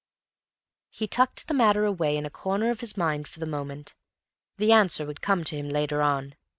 He 0.89 1.05
tucked 1.07 1.47
the 1.47 1.53
matter 1.53 1.85
away 1.85 2.17
in 2.17 2.25
a 2.25 2.31
corner 2.31 2.71
of 2.71 2.79
his 2.79 2.97
mind 2.97 3.27
for 3.27 3.39
the 3.39 3.45
moment; 3.45 3.93
the 4.57 4.71
answer 4.71 5.05
would 5.05 5.21
come 5.21 5.43
to 5.43 5.55
him 5.55 5.69
later 5.69 6.01
on. 6.01 6.33